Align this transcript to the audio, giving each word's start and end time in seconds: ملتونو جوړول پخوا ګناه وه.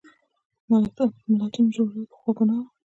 ملتونو 1.39 1.73
جوړول 1.75 2.03
پخوا 2.11 2.31
ګناه 2.37 2.59
وه. 2.63 2.69